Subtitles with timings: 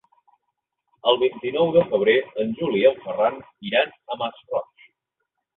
[1.11, 3.39] El vint-i-nou de febrer en Juli i en Ferran
[3.73, 4.91] iran al Masroig.